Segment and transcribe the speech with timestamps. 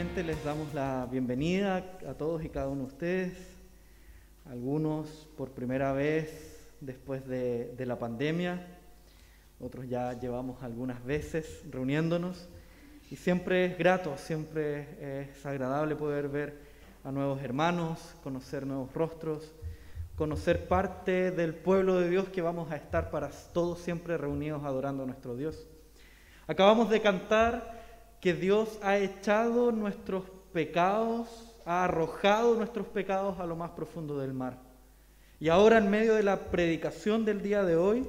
[0.00, 3.32] nuevamente les damos la bienvenida a todos y cada uno de ustedes,
[4.46, 8.66] algunos por primera vez después de, de la pandemia,
[9.60, 12.48] otros ya llevamos algunas veces reuniéndonos
[13.10, 16.58] y siempre es grato, siempre es agradable poder ver
[17.04, 19.52] a nuevos hermanos, conocer nuevos rostros,
[20.16, 25.02] conocer parte del pueblo de Dios que vamos a estar para todos siempre reunidos adorando
[25.02, 25.66] a nuestro Dios.
[26.46, 27.79] Acabamos de cantar
[28.20, 34.34] que Dios ha echado nuestros pecados, ha arrojado nuestros pecados a lo más profundo del
[34.34, 34.58] mar.
[35.38, 38.06] Y ahora en medio de la predicación del día de hoy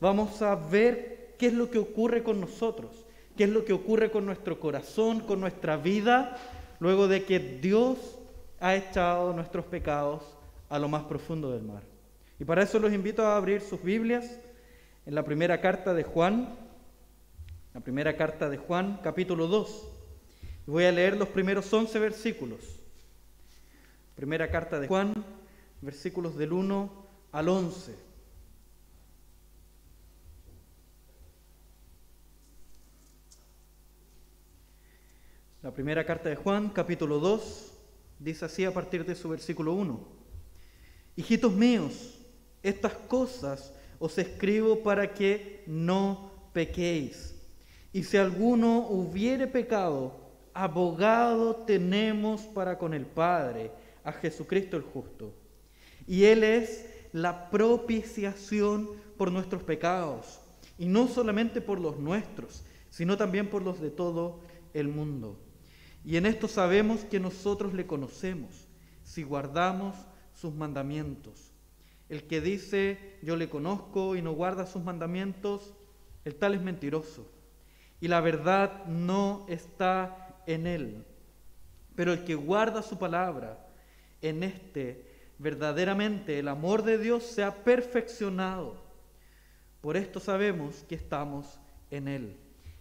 [0.00, 4.10] vamos a ver qué es lo que ocurre con nosotros, qué es lo que ocurre
[4.10, 6.36] con nuestro corazón, con nuestra vida,
[6.80, 8.18] luego de que Dios
[8.58, 10.22] ha echado nuestros pecados
[10.68, 11.82] a lo más profundo del mar.
[12.40, 14.38] Y para eso los invito a abrir sus Biblias
[15.06, 16.48] en la primera carta de Juan,
[17.74, 19.88] la primera carta de Juan, capítulo 2.
[20.66, 22.60] Voy a leer los primeros 11 versículos.
[24.14, 25.14] Primera carta de Juan,
[25.80, 27.96] versículos del 1 al 11.
[35.62, 37.72] La primera carta de Juan, capítulo 2,
[38.18, 40.08] dice así a partir de su versículo 1.
[41.16, 42.18] Hijitos míos,
[42.62, 47.41] estas cosas os escribo para que no pequéis.
[47.92, 50.16] Y si alguno hubiere pecado,
[50.54, 53.70] abogado tenemos para con el Padre,
[54.02, 55.34] a Jesucristo el justo.
[56.06, 60.40] Y Él es la propiciación por nuestros pecados,
[60.78, 64.40] y no solamente por los nuestros, sino también por los de todo
[64.72, 65.38] el mundo.
[66.02, 68.68] Y en esto sabemos que nosotros le conocemos,
[69.04, 69.96] si guardamos
[70.32, 71.52] sus mandamientos.
[72.08, 75.74] El que dice yo le conozco y no guarda sus mandamientos,
[76.24, 77.26] el tal es mentiroso
[78.02, 81.04] y la verdad no está en él.
[81.94, 83.64] Pero el que guarda su palabra,
[84.20, 85.06] en este
[85.38, 88.82] verdaderamente el amor de Dios se ha perfeccionado.
[89.80, 91.60] Por esto sabemos que estamos
[91.92, 92.36] en Él.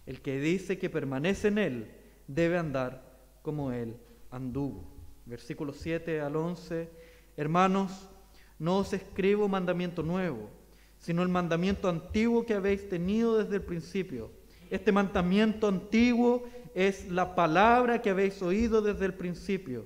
[0.07, 1.91] El que dice que permanece en Él
[2.25, 3.03] debe andar
[3.43, 3.97] como Él
[4.31, 4.91] anduvo.
[5.27, 6.89] Versículo 7 al 11.
[7.37, 8.09] Hermanos,
[8.57, 10.49] no os escribo mandamiento nuevo,
[10.97, 14.40] sino el mandamiento antiguo que habéis tenido desde el principio
[14.71, 19.85] este mandamiento antiguo es la palabra que habéis oído desde el principio.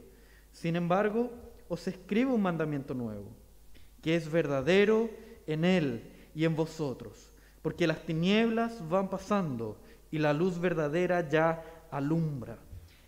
[0.52, 1.32] Sin embargo,
[1.68, 3.26] os escribo un mandamiento nuevo,
[4.04, 5.10] que es verdadero
[5.48, 6.04] en él
[6.36, 9.76] y en vosotros, porque las tinieblas van pasando
[10.12, 12.60] y la luz verdadera ya alumbra.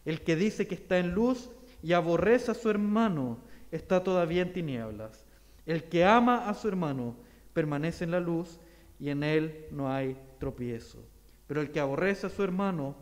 [0.03, 1.51] El que dice que está en luz
[1.83, 3.37] y aborrece a su hermano
[3.71, 5.23] está todavía en tinieblas.
[5.67, 7.15] El que ama a su hermano
[7.53, 8.59] permanece en la luz
[8.99, 11.03] y en él no hay tropiezo.
[11.47, 12.95] Pero el que aborrece a su hermano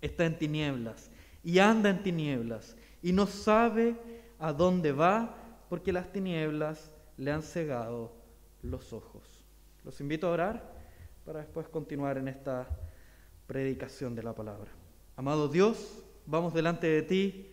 [0.00, 1.10] está en tinieblas
[1.42, 3.96] y anda en tinieblas y no sabe
[4.38, 5.36] a dónde va
[5.68, 8.12] porque las tinieblas le han cegado
[8.62, 9.44] los ojos.
[9.84, 10.74] Los invito a orar
[11.24, 12.68] para después continuar en esta
[13.46, 14.70] predicación de la palabra.
[15.16, 17.50] Amado Dios, vamos delante de ti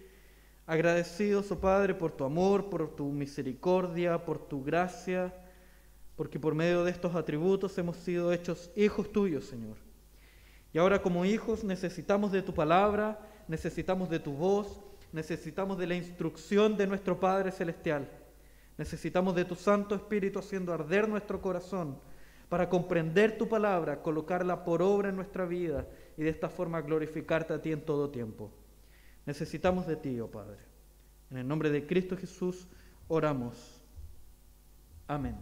[0.66, 5.34] agradecidos, oh Padre, por tu amor, por tu misericordia, por tu gracia,
[6.16, 9.76] porque por medio de estos atributos hemos sido hechos hijos tuyos, Señor.
[10.74, 14.80] Y ahora como hijos necesitamos de tu palabra, necesitamos de tu voz,
[15.12, 18.10] necesitamos de la instrucción de nuestro Padre Celestial.
[18.78, 22.00] Necesitamos de tu Santo Espíritu haciendo arder nuestro corazón
[22.48, 25.88] para comprender tu palabra, colocarla por obra en nuestra vida
[26.18, 28.52] y de esta forma glorificarte a ti en todo tiempo.
[29.26, 30.58] Necesitamos de ti, oh Padre.
[31.30, 32.68] En el nombre de Cristo Jesús
[33.08, 33.82] oramos.
[35.08, 35.36] Amén.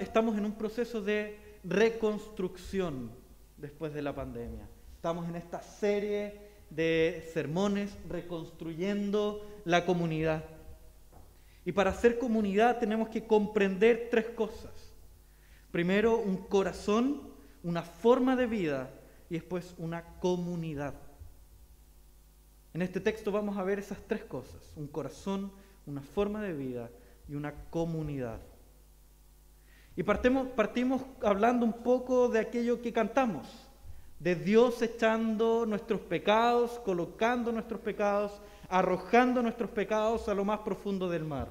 [0.00, 3.10] Estamos en un proceso de reconstrucción
[3.56, 4.68] después de la pandemia.
[4.96, 10.44] Estamos en esta serie de sermones reconstruyendo la comunidad.
[11.64, 14.92] Y para hacer comunidad tenemos que comprender tres cosas.
[15.70, 18.90] Primero, un corazón, una forma de vida
[19.30, 20.94] y después una comunidad.
[22.74, 25.52] En este texto vamos a ver esas tres cosas, un corazón,
[25.86, 26.90] una forma de vida
[27.28, 28.40] y una comunidad.
[29.96, 33.46] Y partimos, hablando un poco de aquello que cantamos,
[34.18, 41.08] de Dios echando nuestros pecados, colocando nuestros pecados, arrojando nuestros pecados a lo más profundo
[41.08, 41.48] del mar.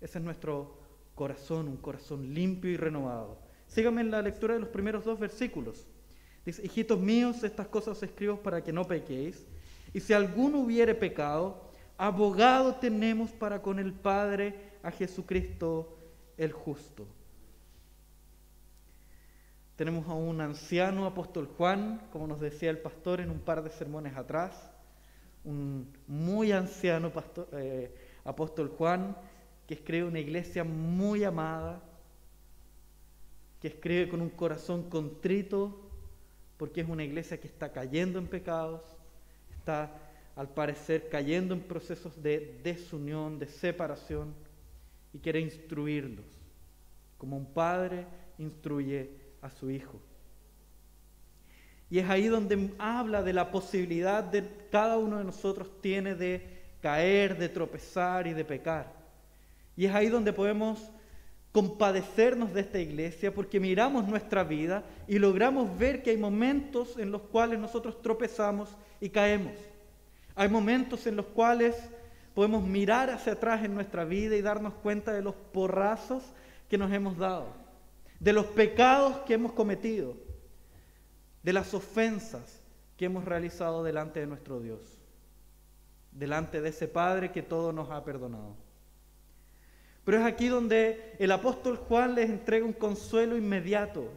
[0.00, 0.78] Ese es nuestro
[1.14, 3.38] corazón, un corazón limpio y renovado.
[3.66, 5.86] Síganme en la lectura de los primeros dos versículos.
[6.44, 9.46] Hijitos míos, estas cosas escribo para que no pequéis.
[9.94, 15.96] Y si alguno hubiere pecado, abogado tenemos para con el Padre a Jesucristo
[16.36, 17.06] el justo.
[19.80, 23.70] Tenemos a un anciano apóstol Juan, como nos decía el pastor en un par de
[23.70, 24.70] sermones atrás,
[25.42, 27.90] un muy anciano pastor, eh,
[28.22, 29.16] apóstol Juan,
[29.66, 31.82] que escribe una iglesia muy amada,
[33.58, 35.80] que escribe con un corazón contrito,
[36.58, 38.82] porque es una iglesia que está cayendo en pecados,
[39.48, 39.98] está
[40.36, 44.34] al parecer cayendo en procesos de desunión, de separación,
[45.14, 46.26] y quiere instruirlos,
[47.16, 48.04] como un padre
[48.36, 50.00] instruye a su hijo.
[51.90, 56.60] Y es ahí donde habla de la posibilidad de cada uno de nosotros tiene de
[56.80, 58.92] caer, de tropezar y de pecar.
[59.76, 60.90] Y es ahí donde podemos
[61.52, 67.10] compadecernos de esta iglesia porque miramos nuestra vida y logramos ver que hay momentos en
[67.10, 69.54] los cuales nosotros tropezamos y caemos.
[70.36, 71.76] Hay momentos en los cuales
[72.34, 76.22] podemos mirar hacia atrás en nuestra vida y darnos cuenta de los porrazos
[76.68, 77.48] que nos hemos dado,
[78.20, 80.14] de los pecados que hemos cometido,
[81.42, 82.60] de las ofensas
[82.96, 84.80] que hemos realizado delante de nuestro Dios,
[86.12, 88.54] delante de ese Padre que todo nos ha perdonado.
[90.04, 94.10] Pero es aquí donde el apóstol Juan les entrega un consuelo inmediato.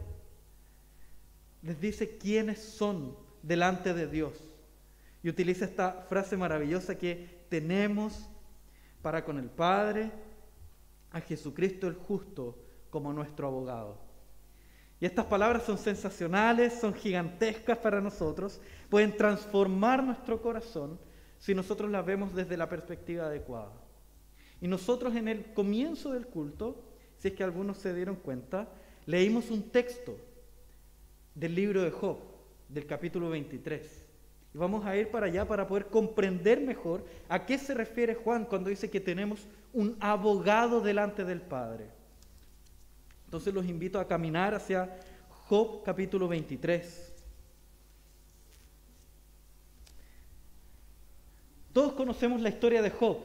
[1.62, 4.38] Les dice quiénes son delante de Dios.
[5.22, 8.28] Y utiliza esta frase maravillosa que tenemos
[9.00, 10.10] para con el Padre
[11.10, 12.63] a Jesucristo el justo
[12.94, 13.98] como nuestro abogado.
[15.00, 20.96] Y estas palabras son sensacionales, son gigantescas para nosotros, pueden transformar nuestro corazón
[21.40, 23.72] si nosotros las vemos desde la perspectiva adecuada.
[24.60, 26.84] Y nosotros en el comienzo del culto,
[27.18, 28.68] si es que algunos se dieron cuenta,
[29.06, 30.16] leímos un texto
[31.34, 32.18] del libro de Job,
[32.68, 34.04] del capítulo 23.
[34.54, 38.44] Y vamos a ir para allá para poder comprender mejor a qué se refiere Juan
[38.44, 42.03] cuando dice que tenemos un abogado delante del Padre.
[43.34, 44.96] Entonces los invito a caminar hacia
[45.48, 47.12] Job capítulo 23.
[51.72, 53.18] Todos conocemos la historia de Job.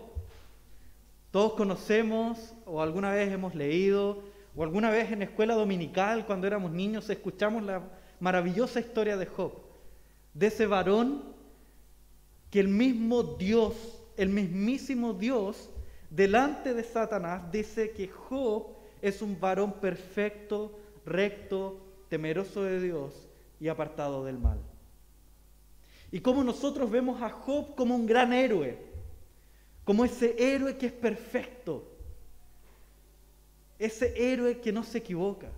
[1.29, 4.23] Todos conocemos o alguna vez hemos leído
[4.55, 7.83] o alguna vez en escuela dominical cuando éramos niños escuchamos la
[8.19, 9.53] maravillosa historia de Job,
[10.33, 11.21] de ese varón
[12.49, 13.75] que el mismo Dios,
[14.17, 15.69] el mismísimo Dios,
[16.09, 21.79] delante de Satanás dice que Job es un varón perfecto, recto,
[22.09, 23.27] temeroso de Dios
[23.59, 24.59] y apartado del mal.
[26.11, 28.77] Y como nosotros vemos a Job como un gran héroe,
[29.83, 31.87] como ese héroe que es perfecto,
[33.77, 35.49] ese héroe que no se equivoca.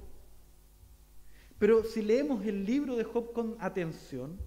[1.57, 4.37] Pero si leemos el libro de Job con atención,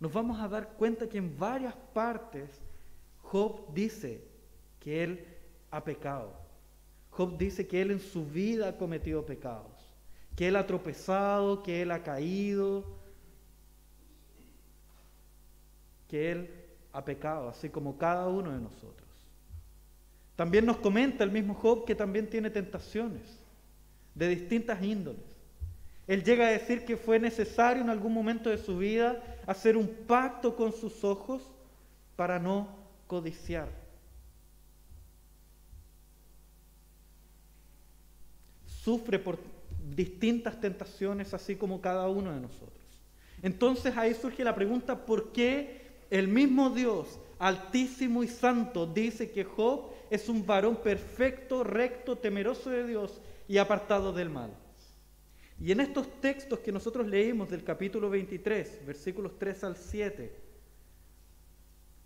[0.00, 2.50] nos vamos a dar cuenta que en varias partes
[3.22, 4.22] Job dice
[4.80, 5.26] que él
[5.70, 6.43] ha pecado.
[7.16, 9.72] Job dice que él en su vida ha cometido pecados,
[10.34, 12.84] que él ha tropezado, que él ha caído,
[16.08, 16.50] que él
[16.92, 19.08] ha pecado, así como cada uno de nosotros.
[20.34, 23.38] También nos comenta el mismo Job que también tiene tentaciones
[24.16, 25.22] de distintas índoles.
[26.08, 29.86] Él llega a decir que fue necesario en algún momento de su vida hacer un
[29.88, 31.48] pacto con sus ojos
[32.16, 32.68] para no
[33.06, 33.83] codiciar.
[38.84, 39.38] Sufre por
[39.94, 42.84] distintas tentaciones, así como cada uno de nosotros.
[43.42, 49.44] Entonces ahí surge la pregunta, ¿por qué el mismo Dios, altísimo y santo, dice que
[49.44, 54.50] Job es un varón perfecto, recto, temeroso de Dios y apartado del mal?
[55.60, 60.32] Y en estos textos que nosotros leímos del capítulo 23, versículos 3 al 7,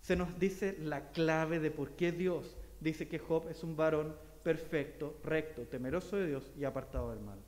[0.01, 4.15] se nos dice la clave de por qué Dios dice que Job es un varón
[4.43, 7.39] perfecto, recto, temeroso de Dios y apartado del mal.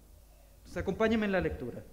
[0.57, 1.83] Entonces, acompáñenme en la lectura.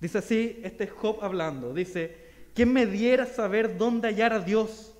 [0.00, 2.16] Dice así, este es Job hablando, dice,
[2.54, 4.94] ¿quién me diera saber dónde hallar a Dios?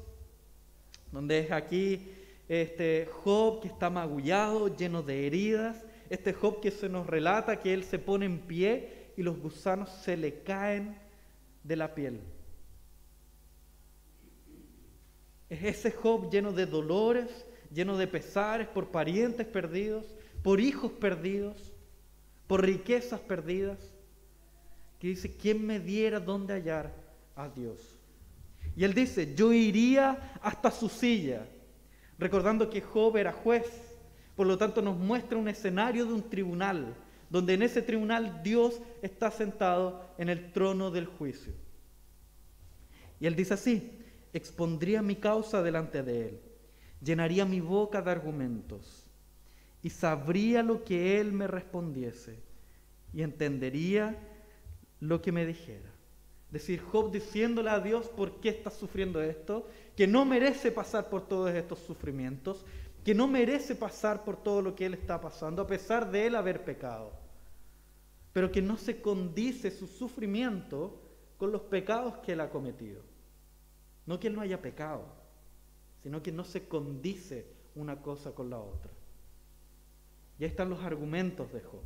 [1.13, 2.13] Donde es aquí
[2.49, 7.75] este Job que está magullado, lleno de heridas, este Job que se nos relata que
[7.75, 10.97] él se pone en pie y los gusanos se le caen
[11.65, 12.21] de la piel.
[15.49, 17.47] Es ese Job lleno de dolores,
[17.77, 20.07] lleno de pesares por parientes perdidos,
[20.43, 21.75] por hijos perdidos,
[22.47, 23.79] por riquezas perdidas,
[24.99, 26.91] que dice, ¿quién me diera dónde hallar
[27.35, 27.79] a Dios?
[28.75, 31.47] Y él dice, yo iría hasta su silla,
[32.19, 33.67] recordando que Job era juez,
[34.35, 36.95] por lo tanto nos muestra un escenario de un tribunal,
[37.29, 41.53] donde en ese tribunal Dios está sentado en el trono del juicio.
[43.21, 43.99] Y él dice así,
[44.33, 46.41] expondría mi causa delante de él
[47.03, 49.07] llenaría mi boca de argumentos
[49.83, 52.39] y sabría lo que él me respondiese
[53.13, 54.19] y entendería
[55.01, 55.91] lo que me dijera.
[56.51, 61.27] Decir, Job diciéndole a Dios por qué está sufriendo esto, que no merece pasar por
[61.27, 62.65] todos estos sufrimientos,
[63.05, 66.35] que no merece pasar por todo lo que él está pasando, a pesar de él
[66.35, 67.13] haber pecado,
[68.33, 71.01] pero que no se condice su sufrimiento
[71.37, 73.03] con los pecados que él ha cometido.
[74.07, 75.05] No que él no haya pecado,
[76.07, 77.45] sino que no se condice
[77.75, 78.93] una cosa con la otra.
[80.39, 81.83] Y ahí están los argumentos de Job.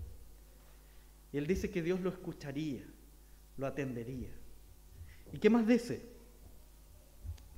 [1.32, 2.84] Y él dice que Dios lo escucharía,
[3.56, 4.28] lo atendería.
[5.32, 6.02] ¿Y qué más dice?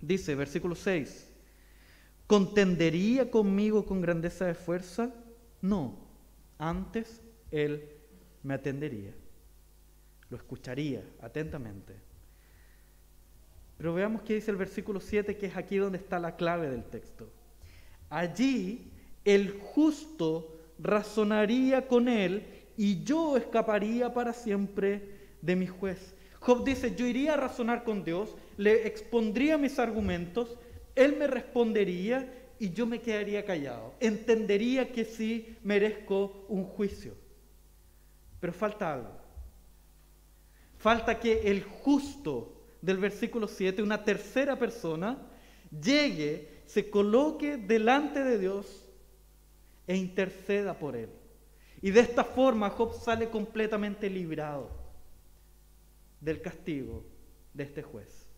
[0.00, 1.32] Dice, versículo 6,
[2.28, 5.12] ¿contendería conmigo con grandeza de fuerza?
[5.62, 5.98] No,
[6.58, 7.88] antes él
[8.44, 9.12] me atendería,
[10.30, 12.11] lo escucharía atentamente.
[13.82, 16.84] Pero veamos qué dice el versículo 7, que es aquí donde está la clave del
[16.84, 17.28] texto.
[18.10, 18.92] Allí
[19.24, 22.46] el justo razonaría con él
[22.76, 26.14] y yo escaparía para siempre de mi juez.
[26.38, 30.56] Job dice, yo iría a razonar con Dios, le expondría mis argumentos,
[30.94, 33.94] él me respondería y yo me quedaría callado.
[33.98, 37.14] Entendería que sí merezco un juicio.
[38.38, 39.18] Pero falta algo.
[40.78, 45.16] Falta que el justo del versículo 7, una tercera persona,
[45.70, 48.84] llegue, se coloque delante de Dios
[49.86, 51.08] e interceda por él.
[51.80, 54.70] Y de esta forma Job sale completamente librado
[56.20, 57.04] del castigo
[57.54, 58.28] de este juez.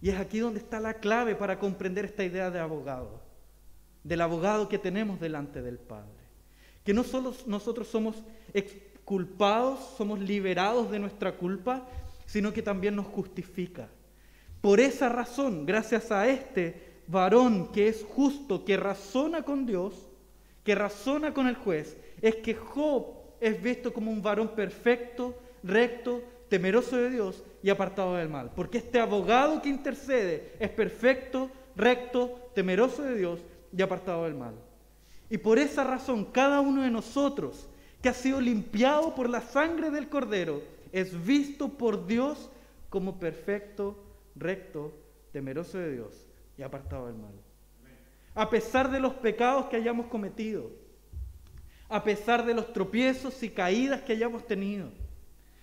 [0.00, 3.22] Y es aquí donde está la clave para comprender esta idea de abogado,
[4.02, 6.24] del abogado que tenemos delante del Padre.
[6.84, 8.22] Que no solo nosotros somos
[8.52, 11.88] exculpados, somos liberados de nuestra culpa,
[12.26, 13.88] sino que también nos justifica.
[14.60, 19.94] Por esa razón, gracias a este varón que es justo, que razona con Dios,
[20.62, 23.06] que razona con el juez, es que Job
[23.40, 28.52] es visto como un varón perfecto, recto, temeroso de Dios y apartado del mal.
[28.54, 33.40] Porque este abogado que intercede es perfecto, recto, temeroso de Dios
[33.76, 34.54] y apartado del mal.
[35.28, 37.68] Y por esa razón, cada uno de nosotros
[38.00, 40.62] que ha sido limpiado por la sangre del Cordero
[40.94, 42.48] es visto por Dios
[42.88, 43.96] como perfecto,
[44.36, 44.96] recto,
[45.32, 47.32] temeroso de Dios y apartado del mal.
[48.32, 50.70] A pesar de los pecados que hayamos cometido,
[51.88, 54.92] a pesar de los tropiezos y caídas que hayamos tenido,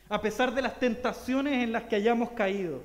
[0.09, 2.83] a pesar de las tentaciones en las que hayamos caído.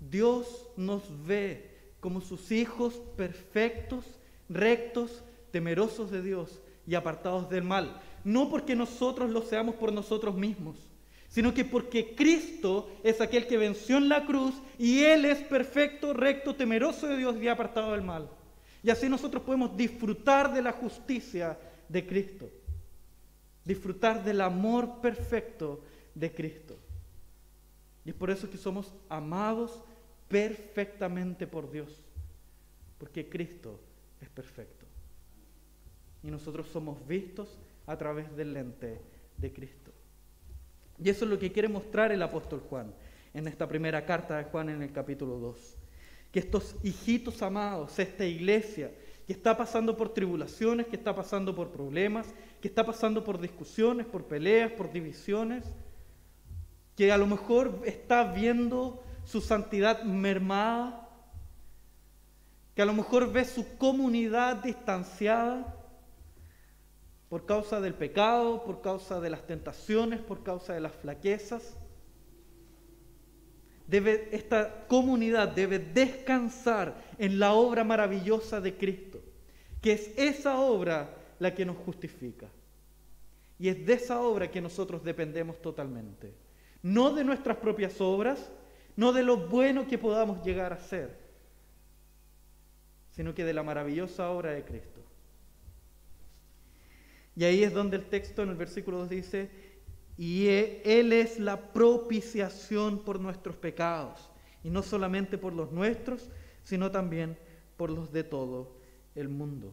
[0.00, 4.06] Dios nos ve como sus hijos perfectos,
[4.48, 8.00] rectos, temerosos de Dios y apartados del mal.
[8.24, 10.76] No porque nosotros lo seamos por nosotros mismos,
[11.28, 16.12] sino que porque Cristo es aquel que venció en la cruz y Él es perfecto,
[16.12, 18.28] recto, temeroso de Dios y apartado del mal.
[18.82, 22.50] Y así nosotros podemos disfrutar de la justicia de Cristo
[23.64, 25.82] disfrutar del amor perfecto
[26.14, 26.76] de Cristo.
[28.04, 29.82] Y es por eso que somos amados
[30.28, 32.02] perfectamente por Dios,
[32.98, 33.78] porque Cristo
[34.20, 34.86] es perfecto.
[36.22, 37.48] Y nosotros somos vistos
[37.92, 39.00] a través del lente
[39.36, 39.92] de Cristo.
[41.02, 42.94] Y eso es lo que quiere mostrar el apóstol Juan
[43.34, 45.76] en esta primera carta de Juan en el capítulo 2.
[46.30, 48.90] Que estos hijitos amados, esta iglesia,
[49.26, 54.06] que está pasando por tribulaciones, que está pasando por problemas, que está pasando por discusiones,
[54.06, 55.64] por peleas, por divisiones,
[56.96, 61.08] que a lo mejor está viendo su santidad mermada,
[62.74, 65.81] que a lo mejor ve su comunidad distanciada
[67.32, 71.78] por causa del pecado, por causa de las tentaciones, por causa de las flaquezas.
[73.88, 79.22] Esta comunidad debe descansar en la obra maravillosa de Cristo
[79.80, 81.08] que es esa obra
[81.38, 82.48] la que nos justifica.
[83.58, 86.34] Y es de esa obra que nosotros dependemos totalmente.
[86.82, 88.52] No de nuestras propias obras,
[88.94, 91.16] no de lo bueno que podamos llegar a ser,
[93.12, 94.91] sino que de la maravillosa obra de Cristo.
[97.36, 99.50] Y ahí es donde el texto en el versículo 2 dice,
[100.16, 104.30] y Él es la propiciación por nuestros pecados,
[104.62, 106.30] y no solamente por los nuestros,
[106.62, 107.38] sino también
[107.76, 108.76] por los de todo
[109.14, 109.72] el mundo.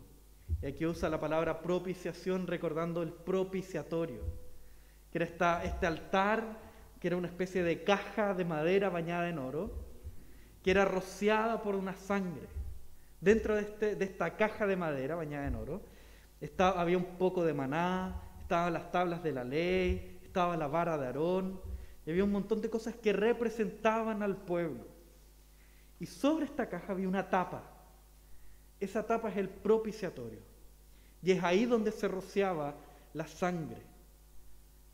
[0.61, 4.21] Y aquí usa la palabra propiciación recordando el propiciatorio,
[5.11, 9.37] que era esta, este altar que era una especie de caja de madera bañada en
[9.37, 9.71] oro,
[10.63, 12.47] que era rociada por una sangre.
[13.21, 15.81] Dentro de, este, de esta caja de madera bañada en oro
[16.57, 21.07] había un poco de maná, estaban las tablas de la ley, estaba la vara de
[21.07, 21.59] Aarón,
[22.05, 24.87] y había un montón de cosas que representaban al pueblo.
[25.99, 27.79] Y sobre esta caja había una tapa
[28.79, 30.39] esa tapa es el propiciatorio.
[31.21, 32.75] Y es ahí donde se rociaba
[33.13, 33.81] la sangre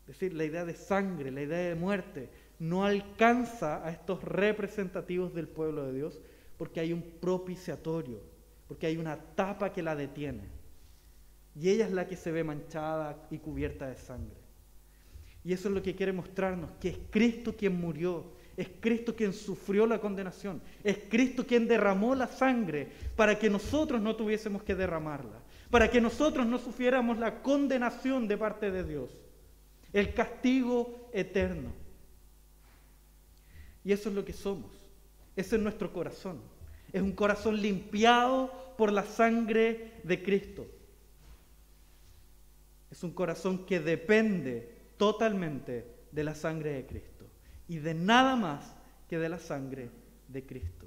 [0.02, 5.34] Es decir, la idea de sangre, la idea de muerte, no alcanza a estos representativos
[5.34, 6.20] del pueblo de Dios
[6.56, 8.20] porque hay un propiciatorio,
[8.66, 10.55] porque hay una tapa que la detiene.
[11.58, 14.36] Y ella es la que se ve manchada y cubierta de sangre.
[15.42, 18.24] Y eso es lo que quiere mostrarnos, que es Cristo quien murió,
[18.56, 24.02] es Cristo quien sufrió la condenación, es Cristo quien derramó la sangre para que nosotros
[24.02, 29.16] no tuviésemos que derramarla, para que nosotros no sufriéramos la condenación de parte de Dios,
[29.92, 31.70] el castigo eterno.
[33.84, 34.72] Y eso es lo que somos,
[35.36, 36.40] ese es nuestro corazón,
[36.92, 40.66] es un corazón limpiado por la sangre de Cristo.
[42.90, 47.26] Es un corazón que depende totalmente de la sangre de Cristo
[47.68, 48.74] y de nada más
[49.08, 49.90] que de la sangre
[50.28, 50.86] de Cristo.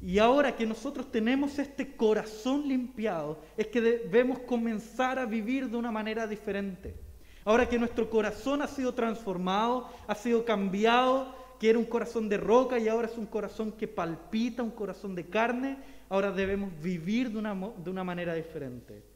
[0.00, 5.76] Y ahora que nosotros tenemos este corazón limpiado, es que debemos comenzar a vivir de
[5.76, 6.94] una manera diferente.
[7.44, 12.36] Ahora que nuestro corazón ha sido transformado, ha sido cambiado, que era un corazón de
[12.36, 15.78] roca y ahora es un corazón que palpita, un corazón de carne,
[16.08, 19.13] ahora debemos vivir de una, de una manera diferente.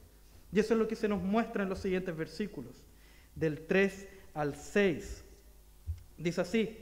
[0.53, 2.87] Y eso es lo que se nos muestra en los siguientes versículos,
[3.35, 5.25] del 3 al 6.
[6.17, 6.79] Dice así,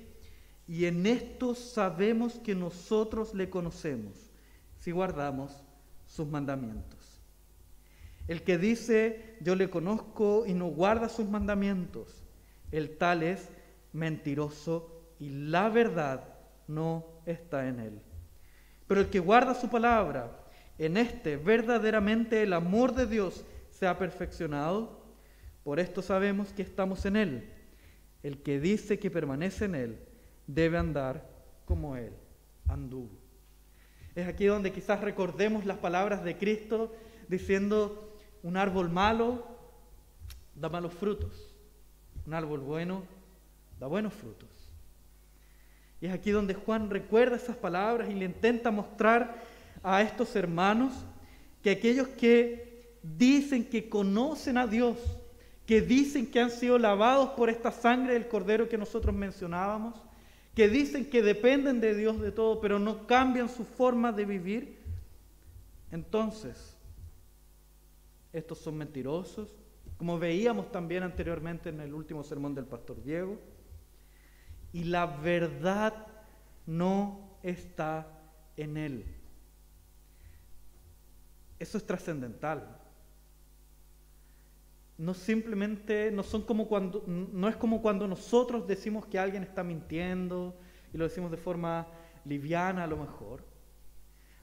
[0.68, 4.30] y en esto sabemos que nosotros le conocemos,
[4.78, 5.52] si guardamos
[6.06, 7.20] sus mandamientos.
[8.28, 12.25] El que dice, yo le conozco y no guarda sus mandamientos,
[12.73, 13.49] el tal es
[13.92, 16.25] mentiroso y la verdad
[16.66, 18.00] no está en él.
[18.88, 20.44] Pero el que guarda su palabra,
[20.78, 23.44] en este verdaderamente el amor de Dios
[23.76, 25.04] se ha perfeccionado,
[25.62, 27.50] por esto sabemos que estamos en Él.
[28.23, 29.99] El que dice que permanece en Él
[30.47, 31.28] debe andar
[31.66, 32.12] como Él
[32.68, 33.11] anduvo.
[34.14, 36.95] Es aquí donde quizás recordemos las palabras de Cristo
[37.28, 39.47] diciendo, un árbol malo
[40.54, 41.54] da malos frutos,
[42.26, 43.02] un árbol bueno
[43.79, 44.48] da buenos frutos.
[46.00, 49.37] Y es aquí donde Juan recuerda esas palabras y le intenta mostrar
[49.83, 50.94] a estos hermanos
[51.62, 52.65] que aquellos que
[53.16, 54.97] dicen que conocen a Dios,
[55.66, 59.95] que dicen que han sido lavados por esta sangre del cordero que nosotros mencionábamos,
[60.55, 64.79] que dicen que dependen de Dios de todo, pero no cambian su forma de vivir,
[65.90, 66.77] entonces
[68.33, 69.55] estos son mentirosos,
[69.99, 73.38] como veíamos también anteriormente en el último sermón del pastor Diego,
[74.73, 76.07] y la verdad
[76.66, 78.07] no está
[78.57, 79.05] en él.
[81.59, 82.75] Eso es trascendental
[84.98, 89.62] no simplemente, no son como cuando, no es como cuando nosotros decimos que alguien está
[89.62, 90.56] mintiendo
[90.92, 91.87] y lo decimos de forma
[92.24, 93.44] liviana a lo mejor.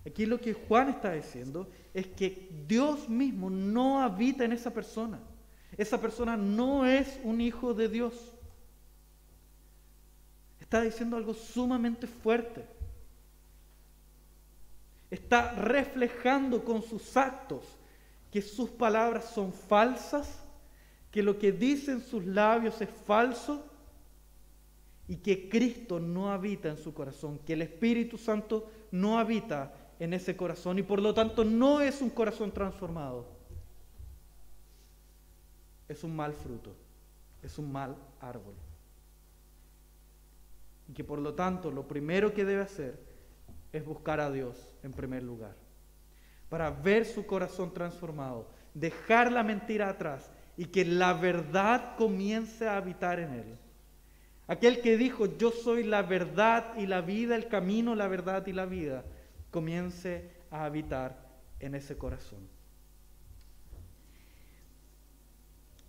[0.06, 5.20] Aquí lo que Juan está diciendo es que Dios mismo no habita en esa persona.
[5.78, 8.34] Esa persona no es un hijo de Dios.
[10.60, 12.66] Está diciendo algo sumamente fuerte.
[15.10, 17.66] Está reflejando con sus actos
[18.32, 20.43] que sus palabras son falsas
[21.14, 23.64] que lo que dicen sus labios es falso
[25.08, 30.16] y que Cristo no habita en su corazón, que el Espíritu Santo no habita en
[30.16, 33.28] ese corazón y por lo tanto no es un corazón transformado.
[35.88, 36.74] Es un mal fruto,
[37.44, 38.56] es un mal árbol.
[40.90, 43.00] Y que por lo tanto lo primero que debe hacer
[43.72, 45.56] es buscar a Dios en primer lugar,
[46.50, 52.78] para ver su corazón transformado, dejar la mentira atrás y que la verdad comience a
[52.78, 53.58] habitar en él.
[54.48, 58.54] Aquel que dijo, yo soy la verdad y la vida, el camino, la verdad y
[58.54, 59.04] la vida,
[59.52, 61.18] comience a habitar
[61.60, 62.48] en ese corazón.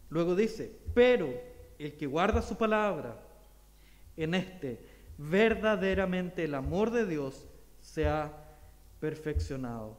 [0.08, 1.28] Luego dice, pero
[1.78, 3.20] el que guarda su palabra,
[4.16, 7.46] en este verdaderamente el amor de Dios
[7.80, 8.32] se ha
[9.00, 9.96] perfeccionado.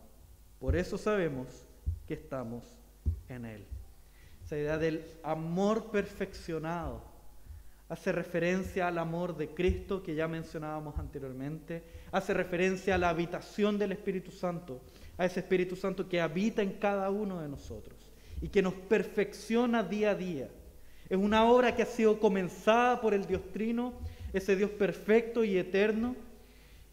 [0.59, 1.65] Por eso sabemos
[2.07, 2.63] que estamos
[3.27, 3.74] en Él
[4.45, 7.01] esa idea del amor perfeccionado.
[7.89, 11.83] Hace referencia al amor de Cristo que ya mencionábamos anteriormente.
[12.11, 14.81] Hace referencia a la habitación del Espíritu Santo,
[15.17, 17.97] a ese Espíritu Santo que habita en cada uno de nosotros
[18.39, 20.49] y que nos perfecciona día a día.
[21.09, 23.93] Es una obra que ha sido comenzada por el Dios Trino,
[24.31, 26.15] ese Dios perfecto y eterno,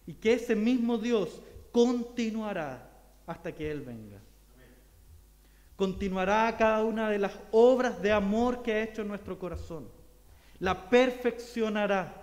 [0.07, 2.91] y que ese mismo Dios continuará
[3.27, 4.21] hasta que Él venga
[5.77, 9.89] continuará cada una de las obras de amor que ha hecho nuestro corazón.
[10.59, 12.23] La perfeccionará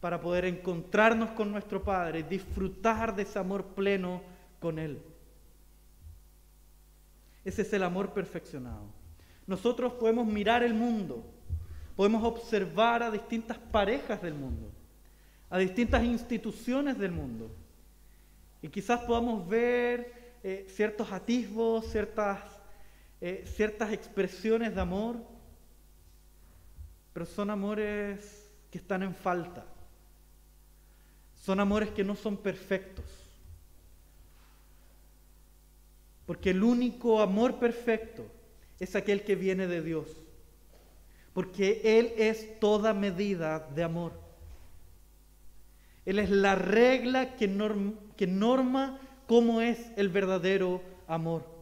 [0.00, 4.22] para poder encontrarnos con nuestro Padre, disfrutar de ese amor pleno
[4.60, 5.02] con Él.
[7.44, 8.84] Ese es el amor perfeccionado.
[9.46, 11.24] Nosotros podemos mirar el mundo,
[11.96, 14.70] podemos observar a distintas parejas del mundo,
[15.50, 17.50] a distintas instituciones del mundo.
[18.60, 22.57] Y quizás podamos ver eh, ciertos atisbos, ciertas,
[23.20, 25.16] eh, ciertas expresiones de amor,
[27.12, 29.64] pero son amores que están en falta.
[31.34, 33.04] Son amores que no son perfectos.
[36.26, 38.26] Porque el único amor perfecto
[38.78, 40.06] es aquel que viene de Dios.
[41.32, 44.12] Porque Él es toda medida de amor.
[46.04, 47.46] Él es la regla que,
[48.16, 51.57] que norma cómo es el verdadero amor.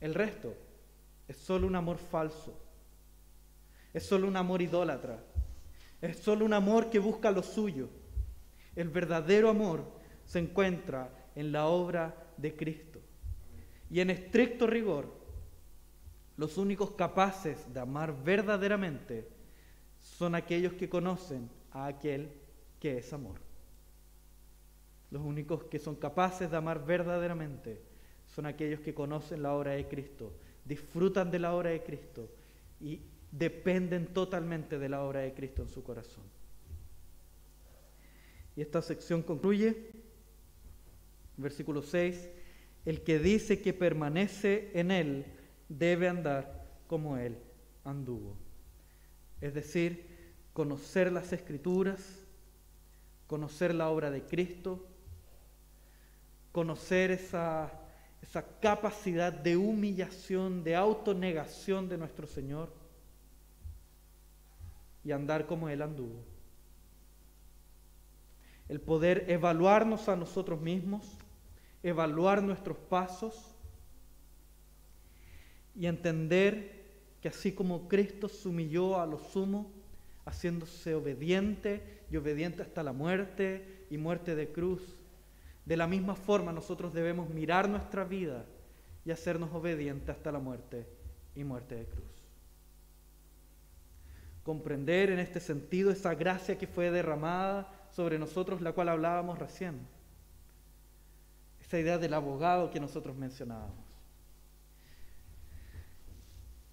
[0.00, 0.54] El resto
[1.28, 2.58] es solo un amor falso.
[3.92, 5.18] Es solo un amor idólatra.
[6.00, 7.88] Es solo un amor que busca lo suyo.
[8.74, 9.84] El verdadero amor
[10.24, 13.00] se encuentra en la obra de Cristo.
[13.90, 15.12] Y en estricto rigor,
[16.36, 19.28] los únicos capaces de amar verdaderamente
[19.98, 22.32] son aquellos que conocen a aquel
[22.78, 23.40] que es amor.
[25.10, 27.89] Los únicos que son capaces de amar verdaderamente
[28.34, 30.32] son aquellos que conocen la obra de Cristo,
[30.64, 32.28] disfrutan de la obra de Cristo
[32.80, 33.00] y
[33.32, 36.24] dependen totalmente de la obra de Cristo en su corazón.
[38.56, 39.90] Y esta sección concluye,
[41.36, 42.28] versículo 6,
[42.84, 45.26] el que dice que permanece en Él
[45.68, 47.36] debe andar como Él
[47.84, 48.36] anduvo.
[49.40, 52.20] Es decir, conocer las escrituras,
[53.26, 54.86] conocer la obra de Cristo,
[56.52, 57.72] conocer esa,
[58.22, 62.72] esa capacidad de humillación, de autonegación de nuestro Señor
[65.04, 66.22] y andar como Él anduvo.
[68.68, 71.18] El poder evaluarnos a nosotros mismos,
[71.82, 73.54] evaluar nuestros pasos
[75.74, 76.80] y entender
[77.20, 79.70] que así como Cristo se humilló a lo sumo,
[80.24, 84.99] haciéndose obediente y obediente hasta la muerte y muerte de cruz,
[85.64, 88.44] de la misma forma nosotros debemos mirar nuestra vida
[89.04, 90.86] y hacernos obedientes hasta la muerte
[91.34, 92.20] y muerte de cruz
[94.42, 99.78] comprender en este sentido esa gracia que fue derramada sobre nosotros, la cual hablábamos recién.
[101.60, 103.76] Esa idea del abogado que nosotros mencionábamos.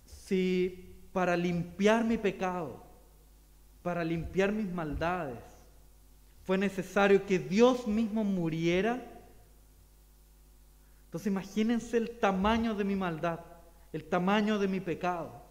[0.05, 2.83] Si para limpiar mi pecado,
[3.83, 5.39] para limpiar mis maldades,
[6.47, 8.99] fue necesario que Dios mismo muriera,
[11.05, 13.41] entonces imagínense el tamaño de mi maldad,
[13.93, 15.45] el tamaño de mi pecado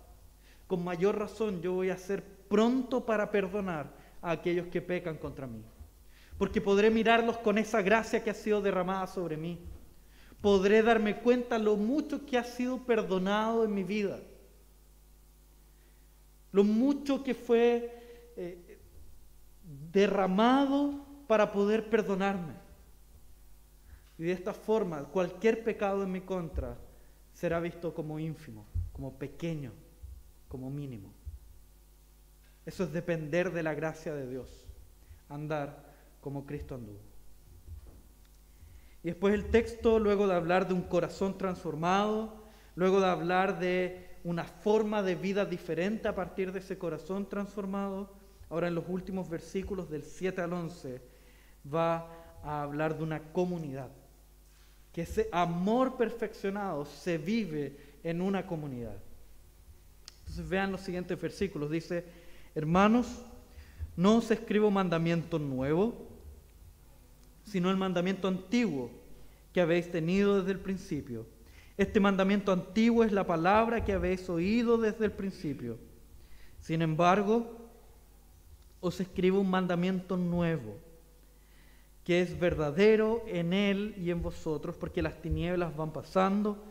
[0.66, 5.46] con mayor razón yo voy a ser pronto para perdonar a aquellos que pecan contra
[5.46, 5.62] mí.
[6.38, 9.58] Porque podré mirarlos con esa gracia que ha sido derramada sobre mí.
[10.40, 14.20] Podré darme cuenta lo mucho que ha sido perdonado en mi vida.
[16.52, 18.65] Lo mucho que fue eh,
[19.96, 22.52] derramado para poder perdonarme.
[24.18, 26.76] Y de esta forma, cualquier pecado en mi contra
[27.32, 29.72] será visto como ínfimo, como pequeño
[30.48, 31.12] como mínimo.
[32.66, 34.66] Eso es depender de la gracia de Dios,
[35.30, 37.00] andar como Cristo anduvo.
[39.02, 44.10] Y después el texto, luego de hablar de un corazón transformado, luego de hablar de
[44.24, 48.15] una forma de vida diferente a partir de ese corazón transformado,
[48.48, 51.00] ahora en los últimos versículos del 7 al 11
[51.72, 52.08] va
[52.42, 53.90] a hablar de una comunidad,
[54.92, 58.96] que ese amor perfeccionado se vive en una comunidad.
[60.20, 61.70] Entonces vean los siguientes versículos.
[61.70, 62.04] Dice,
[62.54, 63.24] hermanos,
[63.96, 66.08] no os escribo mandamiento nuevo,
[67.44, 68.90] sino el mandamiento antiguo
[69.52, 71.26] que habéis tenido desde el principio.
[71.76, 75.78] Este mandamiento antiguo es la palabra que habéis oído desde el principio.
[76.58, 77.65] Sin embargo,
[78.80, 80.76] os escribo un mandamiento nuevo,
[82.04, 86.64] que es verdadero en él y en vosotros, porque las tinieblas van pasando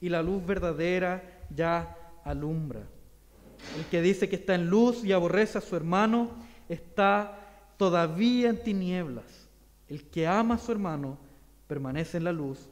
[0.00, 1.22] y la luz verdadera
[1.54, 2.82] ya alumbra.
[3.76, 6.30] El que dice que está en luz y aborrece a su hermano
[6.68, 7.38] está
[7.76, 9.48] todavía en tinieblas.
[9.88, 11.18] El que ama a su hermano
[11.66, 12.68] permanece en la luz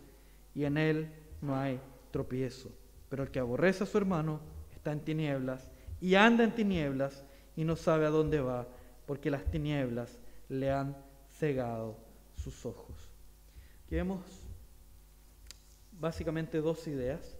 [0.54, 2.70] y en él no hay tropiezo.
[3.08, 4.40] Pero el que aborrece a su hermano
[4.74, 7.24] está en tinieblas y anda en tinieblas
[7.56, 8.66] y no sabe a dónde va
[9.10, 10.96] porque las tinieblas le han
[11.36, 11.98] cegado
[12.36, 12.94] sus ojos.
[13.84, 14.20] Aquí vemos
[15.98, 17.36] básicamente dos ideas.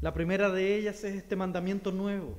[0.00, 2.34] La primera de ellas es este mandamiento nuevo,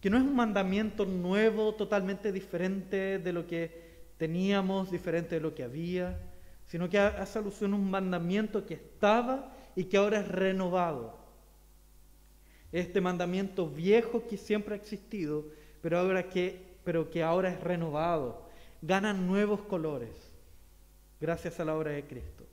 [0.00, 5.56] que no es un mandamiento nuevo, totalmente diferente de lo que teníamos, diferente de lo
[5.56, 6.16] que había,
[6.68, 11.18] sino que hace alusión a un mandamiento que estaba y que ahora es renovado.
[12.70, 18.48] Este mandamiento viejo que siempre ha existido, pero, ahora que, pero que ahora es renovado,
[18.80, 20.08] ganan nuevos colores
[21.20, 22.46] gracias a la obra de Cristo.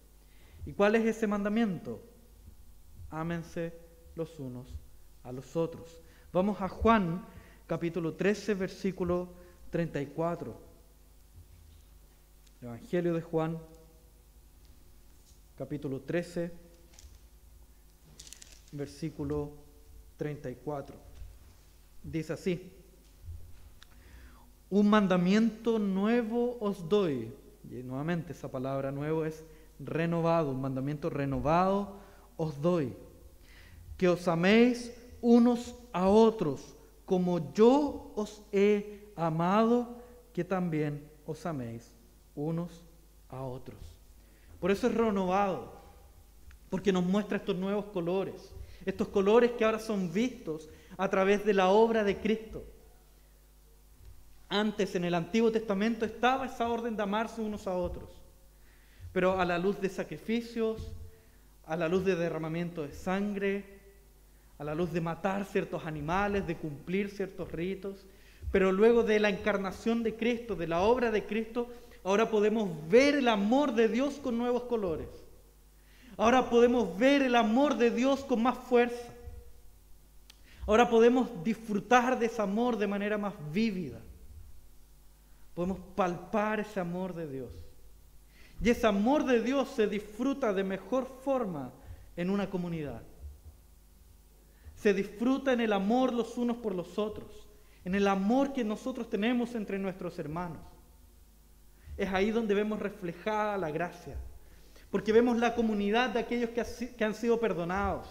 [0.66, 2.04] ¿Y cuál es ese mandamiento?
[3.10, 3.72] Ámense
[4.14, 4.68] los unos
[5.24, 6.02] a los otros.
[6.34, 7.26] Vamos a Juan
[7.66, 9.30] capítulo 13, versículo
[9.70, 10.54] 34.
[12.62, 13.58] Evangelio de Juan,
[15.58, 16.52] capítulo 13,
[18.74, 19.54] versículo
[20.18, 20.98] 34.
[22.04, 22.75] Dice así,
[24.70, 27.32] un mandamiento nuevo os doy.
[27.70, 29.44] Y nuevamente esa palabra nuevo es
[29.80, 31.98] renovado, un mandamiento renovado
[32.38, 32.94] os doy.
[33.98, 36.76] Que os améis unos a otros,
[37.06, 39.98] como yo os he amado,
[40.34, 41.92] que también os améis
[42.36, 42.84] unos
[43.30, 43.80] a otros.
[44.60, 45.74] Por eso es renovado,
[46.70, 48.54] porque nos muestra estos nuevos colores,
[48.86, 52.64] estos colores que ahora son vistos a través de la obra de Cristo.
[54.56, 58.10] Antes en el Antiguo Testamento estaba esa orden de amarse unos a otros,
[59.12, 60.94] pero a la luz de sacrificios,
[61.66, 63.66] a la luz de derramamiento de sangre,
[64.58, 68.06] a la luz de matar ciertos animales, de cumplir ciertos ritos,
[68.50, 71.68] pero luego de la encarnación de Cristo, de la obra de Cristo,
[72.06, 75.10] ahora podemos ver el amor de Dios con nuevos colores.
[76.16, 79.14] Ahora podemos ver el amor de Dios con más fuerza.
[80.66, 84.00] Ahora podemos disfrutar de ese amor de manera más vívida.
[85.56, 87.50] Podemos palpar ese amor de Dios.
[88.62, 91.74] Y ese amor de Dios se disfruta de mejor forma
[92.16, 93.02] en una comunidad.
[94.76, 97.48] Se disfruta en el amor los unos por los otros,
[97.84, 100.62] en el amor que nosotros tenemos entre nuestros hermanos.
[101.98, 104.18] Es ahí donde vemos reflejada la gracia,
[104.92, 108.08] porque vemos la comunidad de aquellos que, han sido perdonados,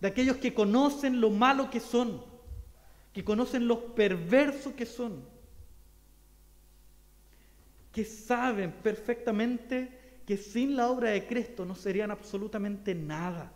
[0.00, 2.24] de aquellos que conocen lo malo que son,
[3.12, 5.31] que conocen lo perverso que son,
[7.92, 13.52] que saben perfectamente que sin la obra de Cristo no serían absolutamente nada.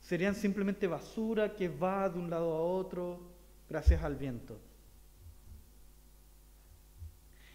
[0.00, 3.20] Serían simplemente basura que va de un lado a otro
[3.68, 4.60] gracias al viento.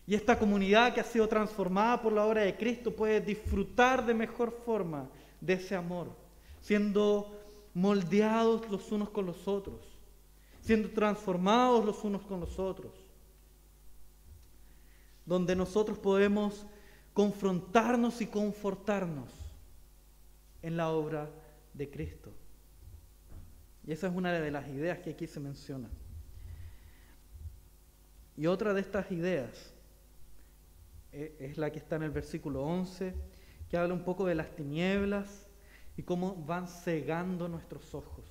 [0.06, 4.14] Y esta comunidad que ha sido transformada por la obra de Cristo puede disfrutar de
[4.14, 6.10] mejor forma de ese amor,
[6.60, 7.40] siendo
[7.74, 9.80] moldeados los unos con los otros,
[10.60, 12.92] siendo transformados los unos con los otros
[15.26, 16.66] donde nosotros podemos
[17.14, 19.30] confrontarnos y confortarnos
[20.62, 21.30] en la obra
[21.74, 22.32] de Cristo.
[23.86, 25.90] Y esa es una de las ideas que aquí se menciona.
[28.38, 29.74] Y otra de estas ideas
[31.12, 33.14] e, es la que está en el versículo 11,
[33.70, 35.48] que habla un poco de las tinieblas
[35.98, 38.26] y cómo van cegando nuestros ojos.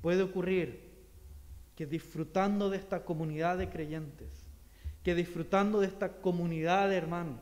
[0.00, 0.88] Puede ocurrir
[1.74, 4.47] que disfrutando de esta comunidad de creyentes,
[5.08, 7.40] que disfrutando de esta comunidad de hermanos,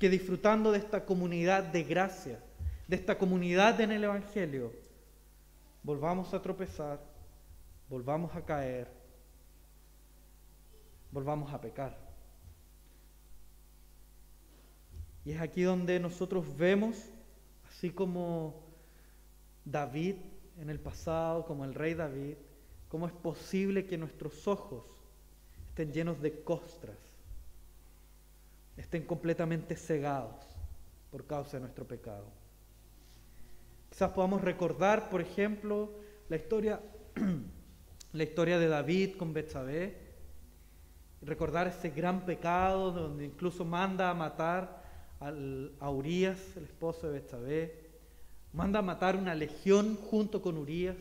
[0.00, 2.40] que disfrutando de esta comunidad de gracia,
[2.88, 4.72] de esta comunidad en el Evangelio,
[5.84, 6.98] volvamos a tropezar,
[7.88, 8.90] volvamos a caer,
[11.12, 11.96] volvamos a pecar.
[15.24, 16.96] Y es aquí donde nosotros vemos,
[17.68, 18.64] así como
[19.64, 20.16] David
[20.58, 22.34] en el pasado, como el rey David,
[22.88, 24.95] cómo es posible que nuestros ojos
[25.76, 26.96] estén llenos de costras,
[28.78, 30.42] estén completamente cegados
[31.10, 32.24] por causa de nuestro pecado.
[33.90, 35.90] Quizás podamos recordar, por ejemplo,
[36.30, 36.80] la historia,
[38.14, 39.98] la historia de David con Betsabé,
[41.20, 44.82] recordar ese gran pecado donde incluso manda a matar
[45.20, 47.90] a Urias, el esposo de Betsabé,
[48.54, 50.96] manda a matar una legión junto con Urias.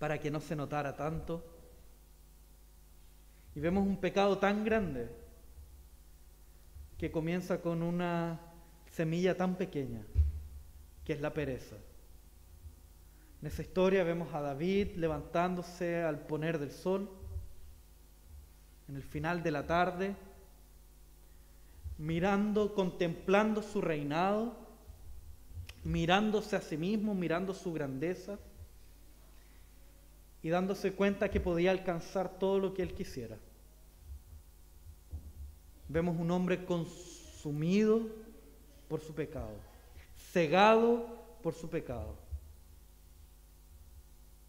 [0.00, 1.44] Para que no se notara tanto.
[3.54, 5.10] Y vemos un pecado tan grande
[6.96, 8.40] que comienza con una
[8.86, 10.00] semilla tan pequeña,
[11.04, 11.76] que es la pereza.
[13.42, 17.10] En esa historia vemos a David levantándose al poner del sol,
[18.88, 20.16] en el final de la tarde,
[21.98, 24.56] mirando, contemplando su reinado,
[25.84, 28.38] mirándose a sí mismo, mirando su grandeza
[30.42, 33.36] y dándose cuenta que podía alcanzar todo lo que él quisiera.
[35.88, 38.08] Vemos un hombre consumido
[38.88, 39.56] por su pecado,
[40.32, 41.06] cegado
[41.42, 42.16] por su pecado.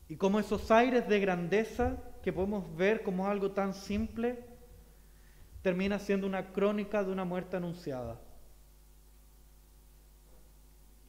[0.08, 4.46] Y como esos aires de grandeza que podemos ver como algo tan simple,
[5.62, 8.20] termina siendo una crónica de una muerte anunciada.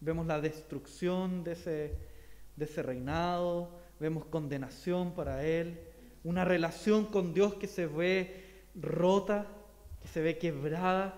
[0.01, 1.97] vemos la destrucción de ese,
[2.57, 3.71] de ese reinado,
[4.03, 5.81] vemos condenación para él,
[6.25, 9.47] una relación con Dios que se ve rota,
[10.01, 11.15] que se ve quebrada.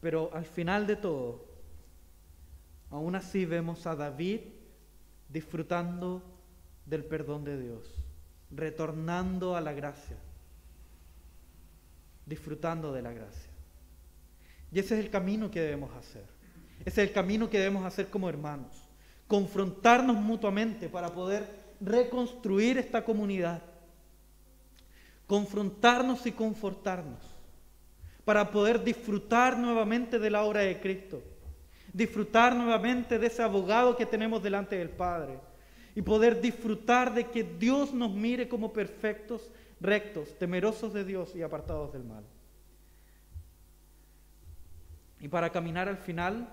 [0.00, 1.46] Pero al final de todo,
[2.90, 4.40] aún así vemos a David
[5.28, 6.22] disfrutando
[6.86, 7.92] del perdón de Dios,
[8.52, 10.16] retornando a la gracia,
[12.24, 13.50] disfrutando de la gracia.
[14.70, 16.24] Y ese es el camino que debemos hacer.
[16.84, 18.83] Ese es el camino que debemos hacer como hermanos.
[19.28, 21.48] Confrontarnos mutuamente para poder
[21.80, 23.62] reconstruir esta comunidad.
[25.26, 27.34] Confrontarnos y confortarnos
[28.24, 31.22] para poder disfrutar nuevamente de la obra de Cristo.
[31.92, 35.38] Disfrutar nuevamente de ese abogado que tenemos delante del Padre
[35.94, 41.42] y poder disfrutar de que Dios nos mire como perfectos, rectos, temerosos de Dios y
[41.42, 42.24] apartados del mal.
[45.20, 46.48] Y para caminar al final,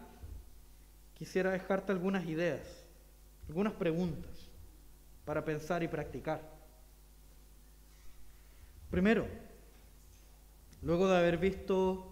[1.21, 2.65] quisiera dejarte algunas ideas,
[3.47, 4.49] algunas preguntas
[5.23, 6.41] para pensar y practicar.
[8.89, 9.27] Primero,
[10.81, 12.11] luego de haber visto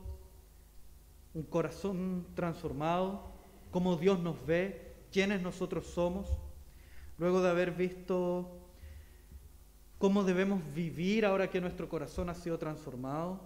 [1.34, 3.32] un corazón transformado,
[3.72, 6.28] cómo Dios nos ve, quiénes nosotros somos,
[7.18, 8.60] luego de haber visto
[9.98, 13.40] cómo debemos vivir ahora que nuestro corazón ha sido transformado,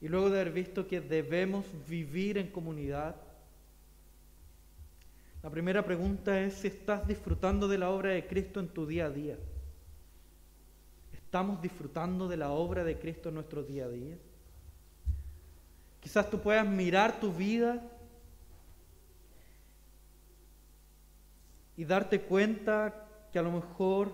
[0.00, 3.16] y luego de haber visto que debemos vivir en comunidad,
[5.42, 9.06] la primera pregunta es si estás disfrutando de la obra de Cristo en tu día
[9.06, 9.36] a día.
[11.12, 14.16] ¿Estamos disfrutando de la obra de Cristo en nuestro día a día?
[16.00, 17.82] Quizás tú puedas mirar tu vida
[21.76, 24.12] y darte cuenta que a lo mejor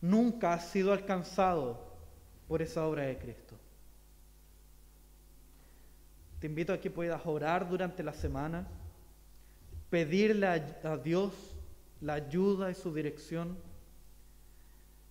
[0.00, 1.80] nunca has sido alcanzado
[2.48, 3.54] por esa obra de Cristo.
[6.40, 8.66] Te invito a que puedas orar durante la semana,
[9.92, 11.34] pedirle a, Dios
[12.00, 13.58] la ayuda y su dirección,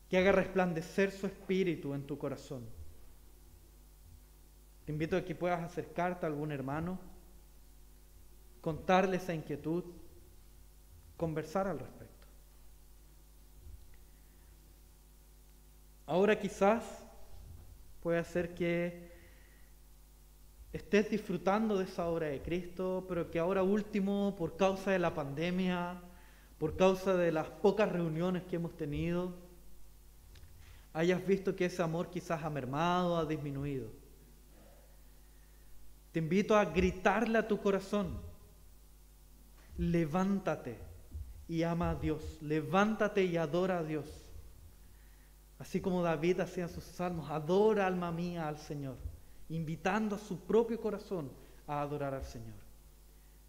[0.09, 2.65] que haga resplandecer su espíritu en tu corazón.
[4.83, 6.97] Te invito a que puedas acercarte a algún hermano,
[8.59, 9.83] contarle esa inquietud,
[11.15, 12.25] conversar al respecto.
[16.07, 17.05] Ahora quizás
[18.01, 19.10] puede ser que
[20.73, 25.13] estés disfrutando de esa obra de Cristo, pero que ahora último, por causa de la
[25.13, 26.01] pandemia,
[26.57, 29.33] por causa de las pocas reuniones que hemos tenido,
[30.93, 33.89] hayas visto que ese amor quizás ha mermado, ha disminuido.
[36.11, 38.19] Te invito a gritarle a tu corazón,
[39.77, 40.77] levántate
[41.51, 42.37] y ama a Dios.
[42.41, 44.05] Levántate y adora a Dios.
[45.59, 48.95] Así como David hacía en sus salmos, adora alma mía al Señor,
[49.55, 51.29] invitando a su propio corazón
[51.67, 52.55] a adorar al Señor.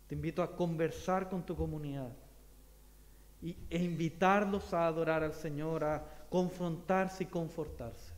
[0.08, 2.12] Te invito a conversar con tu comunidad
[3.40, 8.12] y, e invitarlos a adorar al Señor, a confrontarse y confortarse.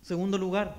[0.00, 0.74] Segundo lugar,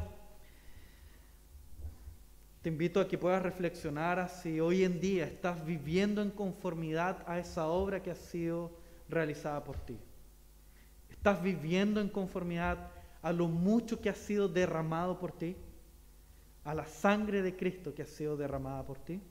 [2.62, 7.40] te invito a que puedas reflexionar si hoy en día estás viviendo en conformidad a
[7.40, 8.72] esa obra que ha sido
[9.08, 9.98] realizada por ti.
[11.10, 15.56] ¿Estás viviendo en conformidad a lo mucho que ha sido derramado por ti?
[16.64, 19.22] ¿A la sangre de Cristo que ha sido derramada por ti?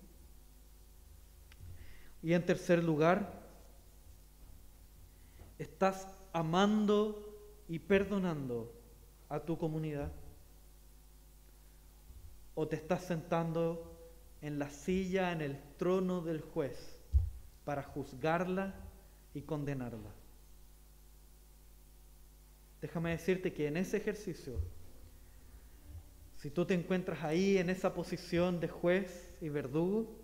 [2.22, 3.42] Y en tercer lugar,
[5.59, 7.24] ¿estás amando
[7.68, 8.72] y perdonando
[9.29, 10.11] a tu comunidad?
[12.61, 13.96] o te estás sentando
[14.40, 16.98] en la silla, en el trono del juez,
[17.64, 18.74] para juzgarla
[19.33, 20.11] y condenarla.
[22.81, 24.61] Déjame decirte que en ese ejercicio,
[26.37, 30.17] si tú te encuentras ahí en esa posición de juez y verdugo,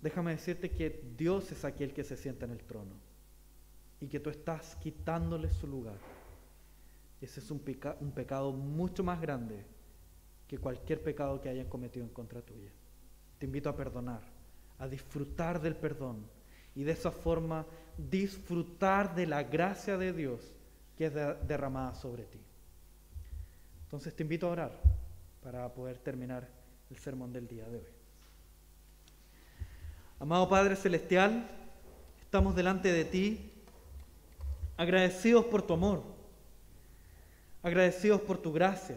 [0.00, 2.94] déjame decirte que Dios es aquel que se sienta en el trono
[4.00, 5.98] y que tú estás quitándole su lugar.
[7.20, 9.64] Ese es un, pecado mucho más grande
[10.48, 12.70] que cualquier pecado que hayan cometido en contra tuya.
[13.38, 14.22] Te invito a perdonar,
[14.78, 16.35] a disfrutar del perdón
[16.76, 17.66] y de esa forma
[17.96, 20.40] disfrutar de la gracia de Dios
[20.96, 22.38] que es derramada sobre ti.
[23.84, 24.72] Entonces te invito a orar
[25.42, 26.46] para poder terminar
[26.90, 27.86] el sermón del día de hoy.
[30.20, 31.48] Amado Padre Celestial,
[32.22, 33.52] estamos delante de ti
[34.76, 36.16] agradecidos por tu amor
[37.66, 38.94] agradecidos por tu gracia,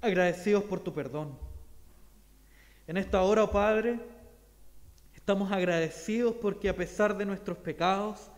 [0.00, 1.38] agradecidos por tu perdón.
[2.88, 4.00] En esta hora, oh Padre,
[5.28, 8.30] estamos agradecidos porque a pesar de nuestros pecados,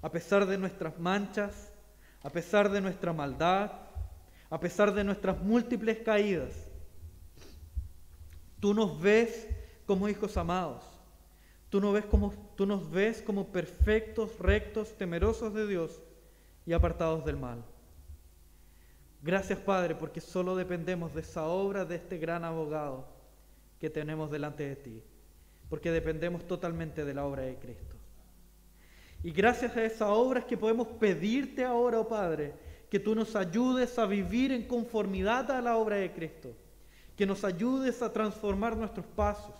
[0.00, 1.70] a pesar de nuestras manchas,
[2.22, 3.70] a pesar de nuestra maldad,
[4.48, 6.54] a pesar de nuestras múltiples caídas.
[8.60, 9.46] Tú nos ves
[9.84, 10.82] como hijos amados.
[11.68, 16.00] Tú, ves como, tú nos ves como perfectos, rectos, temerosos de Dios
[16.64, 17.62] y apartados del mal.
[19.20, 23.06] Gracias Padre, porque solo dependemos de esa obra de este gran abogado
[23.78, 25.02] que tenemos delante de ti,
[25.68, 27.96] porque dependemos totalmente de la obra de Cristo.
[29.22, 32.54] Y gracias a esa obra es que podemos pedirte ahora, oh Padre,
[32.88, 36.54] que tú nos ayudes a vivir en conformidad a la obra de Cristo,
[37.16, 39.54] que nos ayudes a transformar nuestros pasos,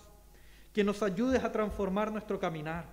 [0.72, 2.86] que nos ayudes a transformar nuestro caminar,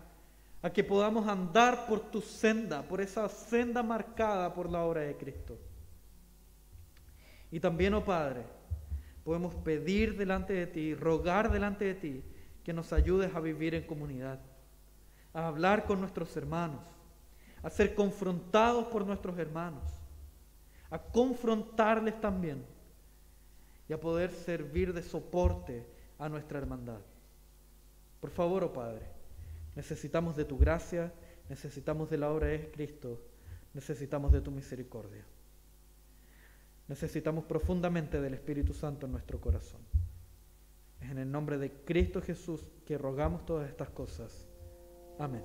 [0.61, 5.16] a que podamos andar por tu senda, por esa senda marcada por la obra de
[5.16, 5.57] Cristo.
[7.51, 8.43] Y también, oh Padre,
[9.24, 12.24] podemos pedir delante de ti, rogar delante de ti,
[12.66, 14.39] que nos ayudes a vivir en comunidad,
[15.34, 16.82] a hablar con nuestros hermanos,
[17.61, 19.84] a ser confrontados por nuestros hermanos,
[20.89, 22.66] a confrontarles también
[23.88, 25.86] y a poder servir de soporte
[26.18, 27.01] a nuestra hermandad.
[28.20, 29.05] Por favor, oh Padre,
[29.76, 31.13] necesitamos de tu gracia,
[31.47, 33.22] necesitamos de la obra de Cristo,
[33.76, 35.24] necesitamos de tu misericordia.
[36.88, 39.82] Necesitamos profundamente del Espíritu Santo en nuestro corazón.
[41.06, 44.47] Es en el nombre de Cristo Jesús que rogamos todas estas cosas.
[45.20, 45.43] Amén.